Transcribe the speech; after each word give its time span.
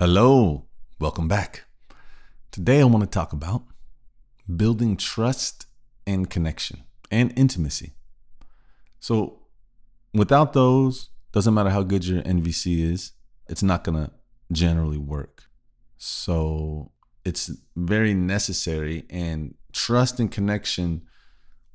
Hello, 0.00 0.64
welcome 0.98 1.28
back. 1.28 1.64
Today 2.52 2.80
I 2.80 2.84
want 2.84 3.02
to 3.02 3.06
talk 3.06 3.34
about 3.34 3.64
building 4.56 4.96
trust 4.96 5.66
and 6.06 6.30
connection 6.30 6.84
and 7.10 7.34
intimacy. 7.36 7.92
So, 8.98 9.42
without 10.14 10.54
those, 10.54 11.10
doesn't 11.32 11.52
matter 11.52 11.68
how 11.68 11.82
good 11.82 12.06
your 12.06 12.22
NVC 12.22 12.90
is, 12.90 13.12
it's 13.46 13.62
not 13.62 13.84
going 13.84 14.02
to 14.02 14.10
generally 14.52 14.96
work. 14.96 15.50
So, 15.98 16.92
it's 17.26 17.50
very 17.76 18.14
necessary 18.14 19.04
and 19.10 19.54
trust 19.74 20.18
and 20.18 20.30
connection 20.30 21.02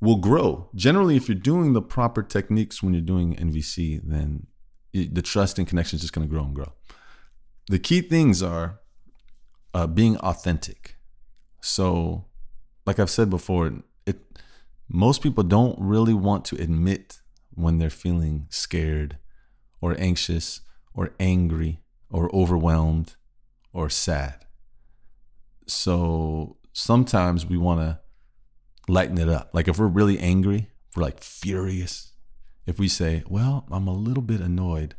will 0.00 0.16
grow. 0.16 0.68
Generally, 0.74 1.14
if 1.14 1.28
you're 1.28 1.38
doing 1.38 1.74
the 1.74 1.80
proper 1.80 2.24
techniques 2.24 2.82
when 2.82 2.92
you're 2.92 3.02
doing 3.02 3.36
NVC, 3.36 4.00
then 4.02 4.48
the 4.92 5.22
trust 5.22 5.60
and 5.60 5.68
connection 5.68 5.94
is 5.98 6.02
just 6.02 6.12
going 6.12 6.26
to 6.26 6.28
grow 6.28 6.42
and 6.42 6.56
grow. 6.56 6.72
The 7.68 7.78
key 7.78 8.00
things 8.00 8.42
are 8.42 8.80
uh, 9.74 9.86
being 9.86 10.16
authentic. 10.18 10.96
So, 11.60 12.26
like 12.86 12.98
I've 12.98 13.10
said 13.10 13.28
before, 13.28 13.72
it 14.06 14.20
most 14.88 15.22
people 15.22 15.42
don't 15.42 15.76
really 15.80 16.14
want 16.14 16.44
to 16.46 16.62
admit 16.62 17.20
when 17.50 17.78
they're 17.78 17.90
feeling 17.90 18.46
scared 18.50 19.18
or 19.80 19.96
anxious 19.98 20.60
or 20.94 21.14
angry 21.18 21.80
or 22.10 22.34
overwhelmed 22.34 23.16
or 23.72 23.90
sad. 23.90 24.46
So 25.66 26.56
sometimes 26.72 27.44
we 27.44 27.56
want 27.56 27.80
to 27.80 28.00
lighten 28.88 29.18
it 29.18 29.28
up. 29.28 29.50
Like 29.52 29.68
if 29.68 29.78
we're 29.78 29.86
really 29.86 30.18
angry, 30.18 30.68
we're 30.94 31.02
like 31.02 31.20
furious. 31.20 32.12
If 32.66 32.78
we 32.78 32.88
say, 32.88 33.24
Well, 33.28 33.66
I'm 33.70 33.88
a 33.88 33.92
little 33.92 34.22
bit 34.22 34.40
annoyed, 34.40 34.94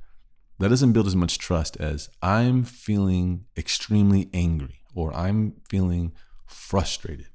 that 0.60 0.70
doesn't 0.70 0.94
build 0.94 1.08
as 1.08 1.16
much 1.16 1.38
trust 1.38 1.78
as 1.78 2.10
I'm 2.22 2.64
feeling 2.64 3.46
extremely 3.56 4.30
angry 4.34 4.82
or 4.96 5.14
I'm 5.16 5.54
feeling 5.70 6.14
frustrated 6.48 7.30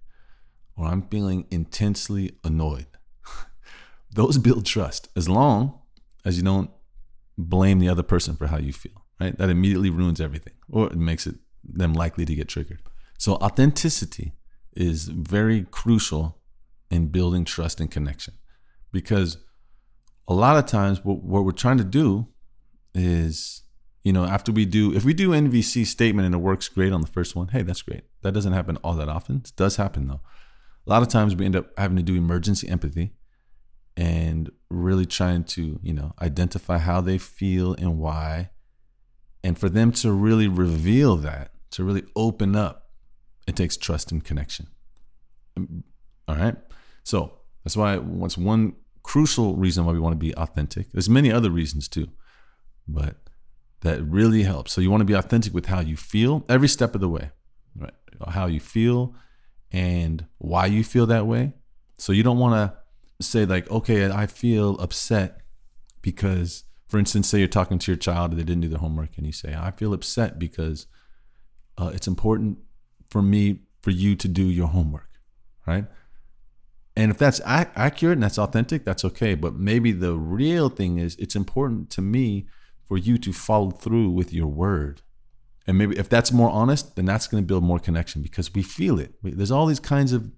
or 0.76 0.86
I'm 0.86 1.02
feeling 1.02 1.46
intensely 1.50 2.32
annoyed. 2.42 2.86
Those 4.10 4.38
build 4.38 4.66
trust 4.66 5.08
as 5.16 5.28
long 5.28 5.78
as 6.24 6.36
you 6.36 6.42
don't 6.42 6.70
blame 7.38 7.78
the 7.78 7.88
other 7.88 8.02
person 8.02 8.36
for 8.36 8.48
how 8.48 8.58
you 8.58 8.72
feel, 8.72 9.04
right? 9.20 9.36
That 9.38 9.50
immediately 9.50 9.90
ruins 9.90 10.20
everything 10.20 10.54
or 10.68 10.86
it 10.86 10.96
makes 10.96 11.26
it 11.26 11.36
them 11.62 11.94
likely 11.94 12.24
to 12.24 12.34
get 12.34 12.48
triggered. 12.48 12.82
So 13.18 13.34
authenticity 13.34 14.32
is 14.74 15.04
very 15.06 15.64
crucial 15.70 16.40
in 16.90 17.06
building 17.08 17.44
trust 17.44 17.80
and 17.80 17.90
connection 17.90 18.34
because 18.90 19.38
a 20.26 20.34
lot 20.34 20.56
of 20.56 20.66
times 20.66 21.04
what, 21.04 21.22
what 21.22 21.44
we're 21.44 21.52
trying 21.52 21.78
to 21.78 21.84
do 21.84 22.26
is 22.94 23.62
you 24.02 24.12
know 24.12 24.24
after 24.24 24.52
we 24.52 24.64
do 24.64 24.94
if 24.94 25.04
we 25.04 25.14
do 25.14 25.30
nvc 25.30 25.86
statement 25.86 26.26
and 26.26 26.34
it 26.34 26.38
works 26.38 26.68
great 26.68 26.92
on 26.92 27.00
the 27.00 27.06
first 27.06 27.34
one 27.34 27.48
hey 27.48 27.62
that's 27.62 27.82
great. 27.82 28.02
That 28.22 28.32
doesn't 28.32 28.52
happen 28.52 28.76
all 28.78 28.94
that 28.94 29.08
often. 29.08 29.36
It 29.36 29.52
does 29.56 29.76
happen 29.76 30.08
though. 30.08 30.20
A 30.86 30.90
lot 30.90 31.02
of 31.02 31.08
times 31.08 31.36
we 31.36 31.44
end 31.44 31.56
up 31.56 31.66
having 31.76 31.96
to 31.96 32.02
do 32.02 32.14
emergency 32.14 32.68
empathy 32.68 33.12
and 33.96 34.50
really 34.70 35.06
trying 35.06 35.44
to 35.44 35.78
you 35.82 35.92
know 35.92 36.12
identify 36.20 36.78
how 36.78 37.00
they 37.00 37.18
feel 37.18 37.74
and 37.74 37.98
why. 37.98 38.50
And 39.44 39.58
for 39.58 39.68
them 39.68 39.90
to 39.92 40.12
really 40.12 40.46
reveal 40.46 41.16
that 41.16 41.50
to 41.72 41.84
really 41.84 42.04
open 42.14 42.54
up 42.54 42.90
it 43.46 43.56
takes 43.56 43.76
trust 43.76 44.12
and 44.12 44.24
connection. 44.24 44.68
Um, 45.56 45.82
all 46.28 46.36
right? 46.36 46.56
So 47.02 47.40
that's 47.64 47.76
why 47.76 47.96
what's 47.96 48.38
one 48.38 48.74
crucial 49.02 49.56
reason 49.56 49.84
why 49.84 49.92
we 49.92 49.98
want 49.98 50.12
to 50.12 50.16
be 50.16 50.32
authentic 50.36 50.92
there's 50.92 51.08
many 51.08 51.32
other 51.32 51.50
reasons 51.50 51.88
too 51.88 52.06
but 52.86 53.16
that 53.80 54.02
really 54.02 54.42
helps 54.42 54.72
so 54.72 54.80
you 54.80 54.90
want 54.90 55.00
to 55.00 55.04
be 55.06 55.14
authentic 55.14 55.52
with 55.52 55.66
how 55.66 55.80
you 55.80 55.96
feel 55.96 56.44
every 56.48 56.68
step 56.68 56.94
of 56.94 57.00
the 57.00 57.08
way 57.08 57.30
right 57.76 57.94
how 58.28 58.46
you 58.46 58.60
feel 58.60 59.14
and 59.72 60.26
why 60.38 60.66
you 60.66 60.84
feel 60.84 61.06
that 61.06 61.26
way. 61.26 61.54
So 61.98 62.12
you 62.12 62.22
don't 62.22 62.38
want 62.38 62.54
to 62.54 63.24
say 63.24 63.46
like, 63.46 63.70
okay, 63.70 64.10
I 64.10 64.26
feel 64.26 64.78
upset 64.78 65.40
because, 66.02 66.64
for 66.88 66.98
instance, 66.98 67.28
say 67.28 67.38
you're 67.38 67.48
talking 67.48 67.78
to 67.78 67.92
your 67.92 67.96
child 67.96 68.32
and 68.32 68.40
they 68.40 68.44
didn't 68.44 68.62
do 68.62 68.68
their 68.68 68.78
homework, 68.78 69.16
and 69.16 69.26
you 69.26 69.32
say, 69.32 69.54
I 69.58 69.70
feel 69.70 69.94
upset 69.94 70.38
because 70.38 70.86
uh, 71.78 71.90
it's 71.94 72.06
important 72.06 72.58
for 73.08 73.22
me 73.22 73.60
for 73.82 73.90
you 73.90 74.14
to 74.16 74.28
do 74.28 74.44
your 74.44 74.68
homework, 74.68 75.08
right? 75.66 75.86
And 76.94 77.10
if 77.10 77.16
that's 77.16 77.40
ac- 77.46 77.70
accurate 77.74 78.16
and 78.16 78.22
that's 78.22 78.38
authentic, 78.38 78.84
that's 78.84 79.04
okay. 79.06 79.34
But 79.34 79.54
maybe 79.54 79.92
the 79.92 80.14
real 80.14 80.68
thing 80.68 80.98
is 80.98 81.16
it's 81.16 81.34
important 81.34 81.88
to 81.90 82.02
me 82.02 82.46
for 82.84 82.98
you 82.98 83.18
to 83.18 83.32
follow 83.32 83.70
through 83.70 84.10
with 84.10 84.32
your 84.32 84.48
word 84.48 85.02
and 85.66 85.78
maybe 85.78 85.96
if 85.96 86.08
that's 86.08 86.32
more 86.32 86.50
honest, 86.50 86.96
then 86.96 87.04
that's 87.04 87.26
going 87.26 87.42
to 87.42 87.46
build 87.46 87.62
more 87.62 87.78
connection 87.78 88.22
because 88.22 88.52
we 88.52 88.62
feel 88.62 88.98
it. 88.98 89.14
There's 89.22 89.50
all 89.50 89.66
these 89.66 89.80
kinds 89.80 90.12
of 90.12 90.30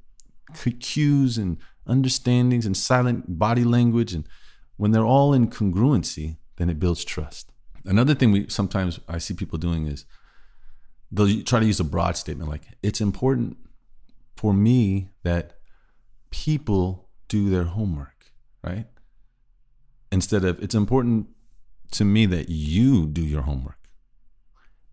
cues 0.80 1.38
and 1.38 1.56
understandings 1.86 2.66
and 2.66 2.76
silent 2.76 3.38
body 3.38 3.64
language. 3.64 4.12
And 4.12 4.28
when 4.76 4.90
they're 4.90 5.04
all 5.04 5.32
in 5.32 5.48
congruency, 5.48 6.36
then 6.56 6.68
it 6.68 6.78
builds 6.78 7.04
trust. 7.04 7.50
Another 7.86 8.14
thing 8.14 8.32
we 8.32 8.48
sometimes 8.48 9.00
I 9.08 9.18
see 9.18 9.34
people 9.34 9.58
doing 9.58 9.86
is 9.86 10.04
they'll 11.10 11.42
try 11.42 11.60
to 11.60 11.66
use 11.66 11.80
a 11.80 11.84
broad 11.84 12.16
statement 12.16 12.50
like, 12.50 12.62
it's 12.82 13.00
important 13.00 13.56
for 14.36 14.52
me 14.52 15.10
that 15.22 15.58
people 16.30 17.08
do 17.28 17.48
their 17.48 17.64
homework, 17.64 18.32
right? 18.62 18.86
Instead 20.12 20.44
of, 20.44 20.62
it's 20.62 20.74
important 20.74 21.28
to 21.94 22.04
me 22.04 22.26
that 22.26 22.48
you 22.48 23.06
do 23.06 23.22
your 23.22 23.42
homework 23.42 23.84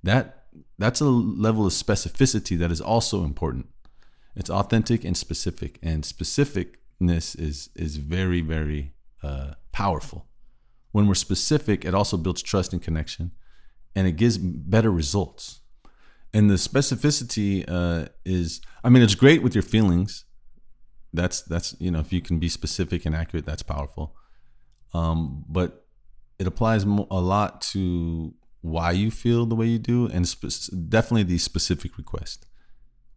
that 0.03 0.45
that's 0.77 0.99
a 0.99 1.05
level 1.05 1.65
of 1.65 1.73
specificity 1.73 2.57
that 2.57 2.71
is 2.71 2.81
also 2.81 3.23
important. 3.23 3.67
It's 4.35 4.49
authentic 4.49 5.03
and 5.03 5.15
specific, 5.15 5.79
and 5.83 6.03
specificness 6.03 7.39
is 7.39 7.69
is 7.75 7.97
very 7.97 8.41
very 8.41 8.93
uh, 9.21 9.53
powerful. 9.71 10.27
When 10.91 11.07
we're 11.07 11.15
specific, 11.15 11.85
it 11.85 11.93
also 11.93 12.17
builds 12.17 12.41
trust 12.41 12.73
and 12.73 12.81
connection, 12.81 13.31
and 13.95 14.07
it 14.07 14.13
gives 14.13 14.37
better 14.37 14.91
results. 14.91 15.61
And 16.33 16.49
the 16.49 16.55
specificity 16.55 17.65
uh, 17.67 18.07
is, 18.23 18.61
I 18.85 18.89
mean, 18.89 19.03
it's 19.03 19.15
great 19.15 19.43
with 19.43 19.53
your 19.53 19.63
feelings. 19.63 20.25
That's 21.13 21.41
that's 21.41 21.75
you 21.79 21.91
know, 21.91 21.99
if 21.99 22.13
you 22.13 22.21
can 22.21 22.39
be 22.39 22.49
specific 22.49 23.05
and 23.05 23.15
accurate, 23.15 23.45
that's 23.45 23.63
powerful. 23.63 24.15
Um, 24.93 25.45
but 25.47 25.80
it 26.41 26.47
applies 26.47 26.83
a 26.85 26.87
lot 26.87 27.61
to 27.61 28.33
why 28.61 28.89
you 28.89 29.11
feel 29.11 29.45
the 29.45 29.53
way 29.53 29.67
you 29.67 29.77
do 29.77 30.07
and 30.07 30.27
spe- 30.27 30.71
definitely 30.89 31.21
the 31.21 31.37
specific 31.37 31.99
request. 31.99 32.47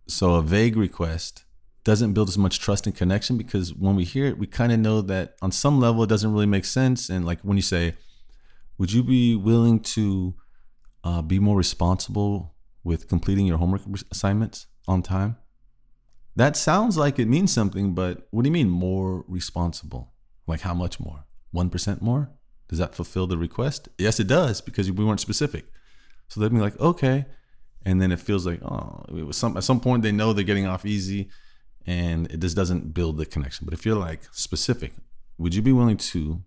So 0.07 0.35
a 0.35 0.43
vague 0.43 0.77
request 0.77 1.45
doesn't 1.85 2.13
build 2.13 2.29
as 2.29 2.37
much 2.37 2.61
trust 2.61 2.87
and 2.87 2.95
connection 2.95 3.39
because 3.39 3.73
when 3.73 3.97
we 3.97 4.05
hear 4.05 4.27
it, 4.27 4.37
we 4.37 4.47
kind 4.47 4.73
of 4.73 4.79
know 4.79 5.01
that 5.01 5.37
on 5.41 5.53
some 5.53 5.81
level 5.81 6.03
it 6.03 6.09
doesn't 6.09 6.35
really 6.35 6.45
make 6.45 6.67
sense. 6.67 7.09
And 7.09 7.25
like 7.25 7.41
when 7.41 7.57
you 7.57 7.63
say, 7.63 7.95
"Would 8.77 8.93
you 8.93 9.03
be 9.03 9.35
willing 9.37 9.81
to 9.97 10.35
uh, 11.03 11.23
be 11.23 11.39
more 11.39 11.57
responsible 11.57 12.55
with 12.83 13.09
completing 13.09 13.47
your 13.47 13.57
homework 13.57 13.83
assignments 14.11 14.67
on 14.87 15.01
time?" 15.01 15.39
That 16.37 16.59
sounds 16.59 16.99
like 16.99 17.19
it 17.19 17.29
means 17.29 17.53
something, 17.53 17.95
but 17.95 18.29
what 18.33 18.43
do 18.43 18.49
you 18.49 18.53
mean 18.61 18.69
more 18.69 19.25
responsible? 19.29 20.13
Like 20.47 20.61
how 20.61 20.75
much 20.75 21.01
more? 21.01 21.25
One 21.53 21.71
percent 21.71 22.03
more? 22.03 22.31
Does 22.69 22.79
that 22.79 22.95
fulfill 22.95 23.27
the 23.27 23.39
request? 23.39 23.89
Yes, 23.99 24.19
it 24.21 24.27
does 24.27 24.61
because 24.61 24.91
we 24.91 25.05
weren't 25.05 25.21
specific. 25.21 25.67
So 26.29 26.41
they'd 26.41 26.53
be 26.53 26.59
like, 26.59 26.79
okay. 26.81 27.27
And 27.85 28.01
then 28.01 28.13
it 28.13 28.21
feels 28.21 28.47
like, 28.47 28.63
oh, 28.63 29.05
it 29.09 29.27
was 29.27 29.37
some 29.37 29.57
at 29.57 29.65
some 29.65 29.81
point 29.81 30.03
they 30.03 30.13
know 30.13 30.33
they're 30.33 30.45
getting 30.45 30.67
off 30.67 30.87
easy 30.87 31.29
and 31.87 32.31
it 32.31 32.41
just 32.41 32.57
doesn't 32.57 32.95
build 32.95 33.19
the 33.19 33.27
connection. 33.27 33.67
But 33.67 33.75
if 33.75 33.85
you're 33.85 33.97
like 33.97 34.23
specific, 34.33 34.93
would 35.37 35.55
you 35.55 35.63
be 35.63 35.73
willing 35.73 35.99
to 35.99 36.43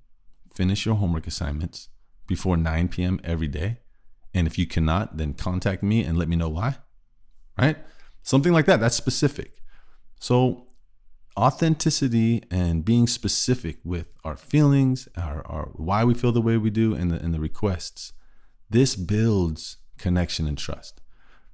finish 0.53 0.85
your 0.85 0.95
homework 0.95 1.28
assignments 1.28 1.89
before 2.25 2.57
9 2.57 2.88
p.m. 2.88 3.19
every 3.23 3.47
day? 3.47 3.78
And 4.34 4.47
if 4.47 4.57
you 4.57 4.66
cannot, 4.66 5.17
then 5.17 5.34
contact 5.34 5.84
me 5.84 6.03
and 6.03 6.17
let 6.17 6.28
me 6.28 6.35
know 6.35 6.49
why. 6.49 6.78
Right? 7.58 7.78
Something 8.23 8.53
like 8.53 8.66
that. 8.66 8.79
That's 8.79 8.96
specific. 8.96 9.61
So 10.19 10.66
authenticity 11.37 12.43
and 12.49 12.84
being 12.84 13.07
specific 13.07 13.78
with 13.84 14.07
our 14.23 14.35
feelings, 14.35 15.07
our, 15.16 15.45
our 15.45 15.69
why 15.73 16.03
we 16.03 16.13
feel 16.13 16.31
the 16.31 16.41
way 16.41 16.57
we 16.57 16.69
do, 16.69 16.95
and 16.95 17.11
the, 17.11 17.23
and 17.23 17.34
the 17.34 17.39
requests. 17.39 18.13
This 18.69 18.95
builds 18.95 19.78
connection 19.97 20.47
and 20.47 20.57
trust. 20.57 20.99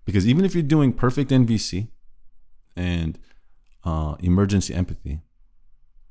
Because 0.06 0.28
even 0.28 0.46
if 0.46 0.54
you're 0.54 0.64
doing 0.64 0.94
perfect 0.94 1.32
NVC 1.32 1.90
and 2.76 3.20
uh, 3.84 4.16
emergency 4.20 4.74
empathy, 4.74 5.20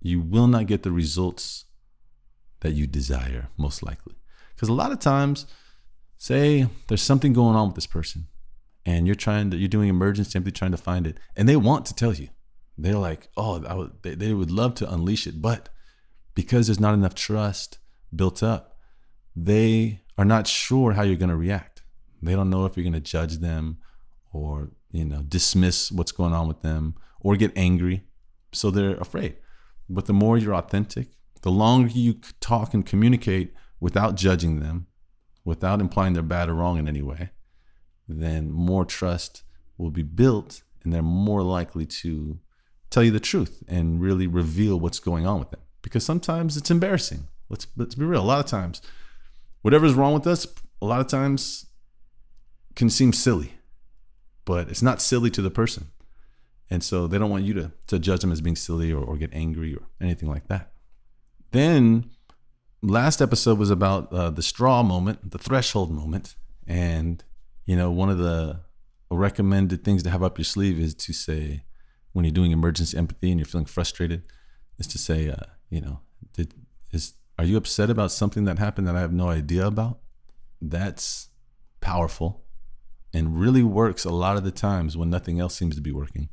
you 0.01 0.21
will 0.21 0.47
not 0.47 0.67
get 0.67 0.83
the 0.83 0.93
results 0.93 1.65
that 2.61 2.73
you 2.73 2.87
desire, 2.87 3.49
most 3.57 3.83
likely. 3.83 4.15
Because 4.55 4.69
a 4.69 4.75
lot 4.75 4.93
of 4.93 4.99
times, 4.99 5.47
say 6.19 6.69
there's 6.89 7.03
something 7.03 7.33
going 7.33 7.57
on 7.57 7.69
with 7.69 7.75
this 7.75 7.87
person, 7.87 8.29
and 8.85 9.07
you're 9.07 9.15
trying 9.15 9.51
to, 9.51 9.57
you're 9.57 9.69
doing 9.69 9.89
emergency 9.89 10.37
empathy, 10.37 10.53
trying 10.53 10.71
to 10.71 10.77
find 10.77 11.07
it, 11.07 11.19
and 11.37 11.49
they 11.49 11.57
want 11.57 11.87
to 11.87 11.95
tell 11.95 12.15
you 12.15 12.29
they're 12.77 12.99
like, 12.99 13.29
oh, 13.37 13.91
they, 14.03 14.15
they 14.15 14.33
would 14.33 14.51
love 14.51 14.75
to 14.77 14.93
unleash 14.93 15.27
it, 15.27 15.43
but 15.43 15.69
because 16.35 16.67
there's 16.67 16.81
not 16.81 16.95
enough 16.95 17.15
trust 17.15 17.79
built 18.15 18.43
up, 18.43 18.77
they 19.37 20.01
are 20.19 20.25
not 20.25 20.47
sure 20.47 20.93
how 20.93 21.03
you're 21.03 21.17
going 21.17 21.29
to 21.29 21.37
react. 21.37 21.83
They 22.23 22.35
don't 22.35 22.51
know 22.51 22.65
if 22.65 22.77
you're 22.77 22.85
going 22.85 22.93
to 22.93 23.01
judge 23.01 23.39
them 23.39 23.79
or, 24.33 24.71
you 24.91 25.05
know, 25.05 25.23
dismiss 25.23 25.91
what's 25.91 26.13
going 26.13 26.33
on 26.33 26.49
with 26.49 26.63
them 26.63 26.95
or 27.21 27.37
get 27.37 27.53
angry. 27.57 28.05
So 28.53 28.71
they're 28.71 28.97
afraid. 28.97 29.37
But 29.89 30.07
the 30.07 30.13
more 30.13 30.39
you're 30.39 30.55
authentic, 30.55 31.09
the 31.43 31.51
longer 31.51 31.89
you 31.89 32.21
talk 32.41 32.73
and 32.73 32.87
communicate 32.87 33.53
without 33.81 34.15
judging 34.15 34.61
them, 34.61 34.87
without 35.45 35.81
implying 35.81 36.13
they're 36.13 36.23
bad 36.23 36.49
or 36.49 36.55
wrong 36.55 36.79
in 36.79 36.89
any 36.89 37.03
way, 37.03 37.31
then 38.09 38.51
more 38.51 38.85
trust 38.85 39.43
will 39.77 39.91
be 39.91 40.03
built 40.03 40.63
and 40.83 40.93
they're 40.93 41.03
more 41.03 41.43
likely 41.43 41.87
to 41.87 42.39
tell 42.93 43.03
you 43.03 43.11
the 43.11 43.21
truth 43.21 43.63
and 43.67 44.01
really 44.01 44.27
reveal 44.27 44.79
what's 44.79 45.01
going 45.01 45.27
on 45.27 45.39
with 45.39 45.51
them. 45.51 45.61
Because 45.83 46.05
sometimes 46.05 46.57
it's 46.57 46.71
embarrassing. 46.71 47.27
Let's 47.49 47.67
let's 47.77 47.97
be 47.97 48.05
real. 48.05 48.23
A 48.23 48.25
lot 48.25 48.41
of 48.41 48.47
times, 48.47 48.81
whatever's 49.63 49.95
wrong 49.95 50.15
with 50.15 50.27
us, 50.27 50.47
a 50.81 50.87
lot 50.87 51.01
of 51.01 51.09
times 51.09 51.67
can 52.77 52.89
seem 52.89 53.13
silly, 53.13 53.55
but 54.45 54.69
it's 54.69 54.83
not 54.83 55.03
silly 55.03 55.31
to 55.31 55.43
the 55.43 55.51
person. 55.51 55.89
And 56.71 56.83
so 56.83 57.07
they 57.07 57.19
don't 57.19 57.31
want 57.31 57.45
you 57.45 57.53
to, 57.55 57.73
to 57.89 57.99
judge 57.99 58.21
them 58.21 58.33
as 58.33 58.41
being 58.41 58.57
silly 58.57 58.93
or, 58.93 59.05
or 59.05 59.17
get 59.19 59.35
angry 59.35 59.75
or 59.75 59.83
anything 60.01 60.31
like 60.31 60.49
that. 60.49 60.73
Then, 61.51 62.11
last 62.81 63.21
episode 63.21 63.59
was 63.59 63.69
about 63.69 64.11
uh, 64.11 64.31
the 64.31 64.43
straw 64.43 64.83
moment, 64.83 65.33
the 65.33 65.39
threshold 65.39 65.91
moment. 65.91 66.35
And, 66.67 67.23
you 67.67 67.77
know, 67.77 67.91
one 67.91 68.09
of 68.09 68.17
the 68.17 68.61
recommended 69.11 69.85
things 69.85 70.03
to 70.05 70.11
have 70.11 70.23
up 70.23 70.39
your 70.39 70.47
sleeve 70.47 70.79
is 70.79 70.95
to 70.95 71.13
say, 71.13 71.65
when 72.13 72.25
you're 72.25 72.33
doing 72.33 72.53
emergency 72.53 72.97
empathy 72.97 73.31
and 73.31 73.41
you're 73.41 73.47
feeling 73.47 73.67
frustrated, 73.67 74.23
is 74.79 74.87
to 74.89 74.99
say, 74.99 75.29
uh, 75.29 75.47
you 75.71 75.81
know, 75.81 76.01
did, 76.35 76.55
is 76.93 77.15
are 77.39 77.45
you 77.45 77.57
upset 77.57 77.91
about 77.91 78.13
something 78.13 78.45
that 78.45 78.59
happened 78.59 78.87
that 78.87 78.97
I 78.97 79.01
have 79.01 79.13
no 79.13 79.29
idea 79.29 79.67
about? 79.67 79.99
That's 80.61 81.29
powerful 81.81 82.45
and 83.15 83.39
really 83.39 83.63
works 83.63 84.05
a 84.05 84.11
lot 84.11 84.37
of 84.37 84.45
the 84.45 84.51
times 84.51 84.97
when 84.97 85.11
nothing 85.11 85.41
else 85.41 85.55
seems 85.55 85.75
to 85.77 85.83
be 85.83 85.93
working, 85.93 86.29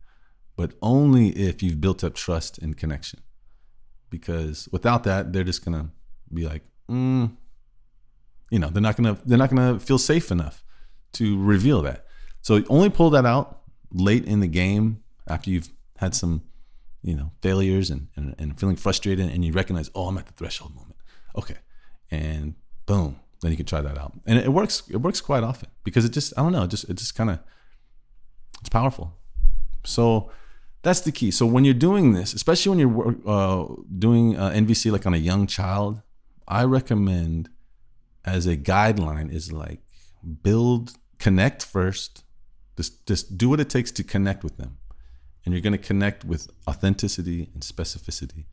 but 0.55 0.73
only 0.81 1.29
if 1.29 1.61
you've 1.61 1.81
built 1.81 2.03
up 2.03 2.15
trust 2.15 2.57
and 2.57 2.77
connection. 2.77 3.21
Because 4.09 4.67
without 4.71 5.03
that, 5.03 5.33
they're 5.33 5.43
just 5.43 5.63
gonna 5.63 5.89
be 6.33 6.47
like, 6.47 6.63
mm, 6.89 7.31
you 8.49 8.59
know, 8.59 8.69
they're 8.69 8.81
not 8.81 8.95
gonna 8.95 9.17
they're 9.25 9.37
not 9.37 9.49
gonna 9.49 9.79
feel 9.79 9.97
safe 9.97 10.31
enough 10.31 10.63
to 11.13 11.41
reveal 11.41 11.81
that. 11.83 12.05
So 12.41 12.63
only 12.69 12.89
pull 12.89 13.09
that 13.11 13.25
out 13.25 13.61
late 13.91 14.25
in 14.25 14.39
the 14.39 14.47
game 14.47 15.03
after 15.29 15.49
you've 15.49 15.69
had 15.97 16.15
some, 16.15 16.43
you 17.01 17.15
know, 17.15 17.31
failures 17.41 17.89
and, 17.89 18.07
and, 18.15 18.35
and 18.37 18.59
feeling 18.59 18.75
frustrated 18.75 19.29
and 19.29 19.43
you 19.45 19.53
recognize, 19.53 19.89
oh, 19.95 20.07
I'm 20.07 20.17
at 20.17 20.25
the 20.25 20.33
threshold 20.33 20.75
moment. 20.75 20.95
Okay. 21.35 21.57
And 22.11 22.55
boom, 22.85 23.19
then 23.41 23.51
you 23.51 23.57
can 23.57 23.65
try 23.65 23.81
that 23.81 23.97
out. 23.97 24.13
And 24.25 24.39
it 24.39 24.51
works, 24.51 24.83
it 24.89 24.97
works 24.97 25.21
quite 25.21 25.43
often 25.43 25.69
because 25.83 26.05
it 26.05 26.11
just, 26.11 26.33
I 26.37 26.41
don't 26.41 26.51
know, 26.51 26.63
it 26.63 26.69
just, 26.69 26.89
it 26.89 26.95
just 26.95 27.15
kind 27.15 27.29
of, 27.29 27.39
it's 28.59 28.69
powerful. 28.69 29.13
So 29.85 30.31
that's 30.81 31.01
the 31.01 31.11
key. 31.11 31.31
So 31.31 31.45
when 31.45 31.65
you're 31.65 31.73
doing 31.73 32.13
this, 32.13 32.33
especially 32.33 32.69
when 32.69 32.79
you're 32.79 33.15
uh, 33.25 33.65
doing 33.97 34.37
uh, 34.37 34.49
NVC 34.49 34.91
like 34.91 35.05
on 35.05 35.13
a 35.13 35.17
young 35.17 35.47
child, 35.47 36.01
I 36.47 36.63
recommend 36.63 37.49
as 38.25 38.45
a 38.47 38.57
guideline 38.57 39.31
is 39.31 39.51
like 39.51 39.81
build, 40.43 40.93
connect 41.17 41.63
first, 41.63 42.23
just, 42.75 43.05
just 43.05 43.37
do 43.37 43.49
what 43.49 43.59
it 43.59 43.69
takes 43.69 43.91
to 43.91 44.03
connect 44.03 44.43
with 44.43 44.57
them. 44.57 44.77
And 45.45 45.53
you're 45.53 45.61
going 45.61 45.73
to 45.73 45.77
connect 45.77 46.25
with 46.25 46.49
authenticity 46.67 47.49
and 47.53 47.63
specificity 47.63 48.45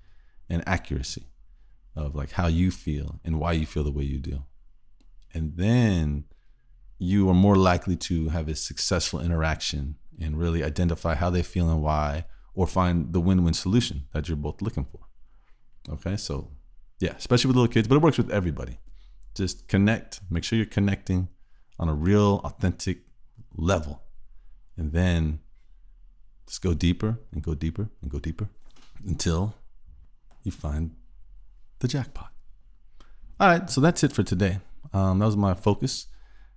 and 0.49 0.63
accuracy 0.67 1.27
of 1.95 2.15
like 2.15 2.33
how 2.33 2.47
you 2.47 2.71
feel 2.71 3.21
and 3.25 3.41
why 3.41 3.53
you 3.53 3.67
feel 3.67 3.85
the 3.85 3.91
way 3.91 4.05
you 4.05 4.19
do. 4.19 4.45
And 5.35 5.57
then 5.57 6.25
you 6.99 7.29
are 7.29 7.35
more 7.35 7.57
likely 7.57 7.97
to 7.97 8.29
have 8.31 8.49
a 8.49 8.55
successful 8.55 9.21
interaction 9.21 9.97
and 10.21 10.39
really 10.39 10.65
identify 10.65 11.15
how 11.15 11.31
they 11.31 11.43
feel 11.43 11.69
and 11.71 11.83
why, 11.83 12.25
or 12.55 12.67
find 12.67 13.13
the 13.13 13.21
win 13.21 13.45
win 13.45 13.53
solution 13.53 14.05
that 14.13 14.29
you're 14.29 14.37
both 14.37 14.63
looking 14.63 14.85
for. 14.85 15.01
Okay, 15.91 16.17
so 16.17 16.53
yeah, 17.01 17.15
especially 17.17 17.49
with 17.49 17.57
little 17.57 17.73
kids, 17.73 17.87
but 17.87 17.97
it 17.97 18.03
works 18.03 18.17
with 18.17 18.31
everybody. 18.31 18.79
Just 19.35 19.69
connect, 19.69 20.21
make 20.31 20.45
sure 20.45 20.57
you're 20.57 20.67
connecting 20.67 21.29
on 21.79 21.89
a 21.89 21.95
real, 21.95 22.41
authentic 22.45 23.01
level 23.55 24.03
and 24.77 24.93
then 24.93 25.41
just 26.47 26.63
go 26.63 26.75
deeper 26.75 27.19
and 27.33 27.43
go 27.43 27.55
deeper 27.55 27.89
and 28.01 28.11
go 28.11 28.19
deeper 28.19 28.49
until 29.07 29.55
you 30.43 30.53
find 30.53 30.93
the 31.81 31.89
jackpot. 31.89 32.33
All 33.39 33.49
right, 33.49 33.69
so 33.69 33.81
that's 33.81 34.03
it 34.03 34.13
for 34.13 34.23
today. 34.23 34.61
Um, 34.93 35.19
that 35.19 35.27
was 35.27 35.37
my 35.37 35.55
focus. 35.55 36.07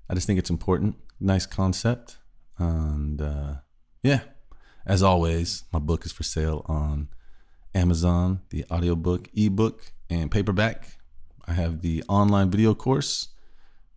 I 0.09 0.13
just 0.13 0.27
think 0.27 0.39
it's 0.39 0.49
important. 0.49 0.95
Nice 1.19 1.45
concept. 1.45 2.17
And 2.57 3.21
uh, 3.21 3.55
yeah, 4.01 4.21
as 4.85 5.03
always, 5.03 5.63
my 5.73 5.79
book 5.79 6.05
is 6.05 6.11
for 6.11 6.23
sale 6.23 6.65
on 6.67 7.09
Amazon, 7.75 8.41
the 8.49 8.65
audiobook, 8.71 9.27
ebook, 9.33 9.91
and 10.09 10.31
paperback. 10.31 10.97
I 11.47 11.53
have 11.53 11.81
the 11.81 12.03
online 12.07 12.49
video 12.49 12.73
course 12.75 13.29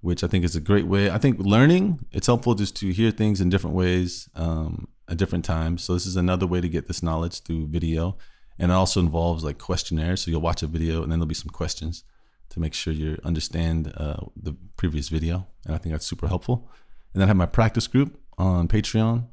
which 0.02 0.24
I 0.24 0.26
think 0.26 0.44
is 0.44 0.54
a 0.54 0.60
great 0.60 0.86
way. 0.86 1.10
I 1.10 1.18
think 1.18 1.38
learning 1.38 2.04
it's 2.10 2.26
helpful 2.26 2.54
just 2.54 2.76
to 2.76 2.92
hear 2.92 3.10
things 3.10 3.40
in 3.40 3.48
different 3.48 3.76
ways 3.76 4.28
um, 4.34 4.88
at 5.12 5.18
different 5.18 5.44
times. 5.44 5.84
So 5.84 5.92
this 5.92 6.06
is 6.06 6.16
another 6.16 6.46
way 6.46 6.60
to 6.62 6.68
get 6.68 6.88
this 6.88 7.02
knowledge 7.02 7.42
through 7.42 7.66
video, 7.68 8.16
and 8.58 8.72
it 8.72 8.74
also 8.74 8.98
involves 8.98 9.44
like 9.44 9.58
questionnaires. 9.58 10.22
So 10.22 10.30
you'll 10.30 10.40
watch 10.40 10.62
a 10.62 10.66
video, 10.66 11.02
and 11.02 11.12
then 11.12 11.18
there'll 11.18 11.26
be 11.26 11.34
some 11.34 11.50
questions 11.50 12.02
to 12.48 12.60
make 12.60 12.72
sure 12.72 12.94
you 12.94 13.18
understand 13.22 13.92
uh, 13.96 14.16
the 14.34 14.56
previous 14.78 15.10
video, 15.10 15.46
and 15.66 15.74
I 15.74 15.78
think 15.78 15.92
that's 15.92 16.06
super 16.06 16.28
helpful. 16.28 16.70
And 17.12 17.20
then 17.20 17.28
I 17.28 17.30
have 17.30 17.36
my 17.36 17.46
practice 17.46 17.86
group 17.86 18.18
on 18.38 18.68
Patreon, 18.68 19.26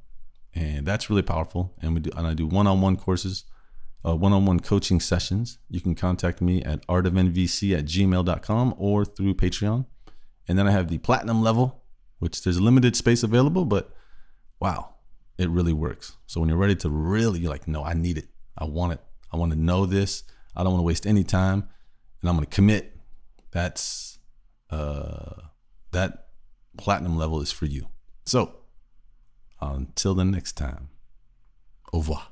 and 0.54 0.86
that's 0.86 1.10
really 1.10 1.22
powerful. 1.22 1.74
And 1.82 1.96
we 1.96 2.02
do 2.02 2.12
and 2.18 2.28
I 2.28 2.34
do 2.34 2.46
one-on-one 2.46 2.98
courses. 2.98 3.46
Uh, 4.06 4.16
one-on-one 4.16 4.62
coaching 4.62 5.02
sessions. 5.02 5.58
You 5.70 5.82
can 5.82 5.94
contact 5.94 6.40
me 6.42 6.64
at 6.64 6.88
artofnvc 6.88 7.78
at 7.78 7.84
gmail.com 7.84 8.76
or 8.78 9.04
through 9.04 9.34
Patreon. 9.34 9.88
And 10.48 10.58
then 10.58 10.70
I 10.70 10.72
have 10.72 10.88
the 10.88 11.00
platinum 11.00 11.44
level, 11.44 11.84
which 12.20 12.42
there's 12.42 12.56
a 12.56 12.64
limited 12.64 12.96
space 12.96 13.24
available, 13.24 13.66
but 13.66 13.92
wow, 14.62 14.96
it 15.40 15.50
really 15.50 15.74
works. 15.74 16.18
So 16.28 16.40
when 16.40 16.50
you're 16.50 16.58
ready 16.58 16.76
to 16.76 16.90
really, 16.90 17.40
you're 17.40 17.50
like, 17.50 17.68
no, 17.68 17.84
I 17.84 17.94
need 17.94 18.18
it. 18.18 18.28
I 18.58 18.66
want 18.66 18.94
it. 18.94 19.00
I 19.32 19.38
want 19.38 19.54
to 19.54 19.58
know 19.58 19.86
this. 19.86 20.24
I 20.54 20.64
don't 20.64 20.74
want 20.74 20.82
to 20.82 20.86
waste 20.86 21.08
any 21.08 21.24
time. 21.24 21.70
And 22.20 22.30
I'm 22.30 22.36
going 22.36 22.46
to 22.46 22.54
commit. 22.54 22.98
That's, 23.52 24.20
uh, 24.70 25.42
that 25.92 26.28
platinum 26.78 27.18
level 27.18 27.42
is 27.42 27.54
for 27.54 27.66
you. 27.66 27.88
So 28.26 28.54
until 29.62 30.14
the 30.14 30.26
next 30.26 30.58
time, 30.58 30.90
au 31.94 32.00
revoir. 32.00 32.28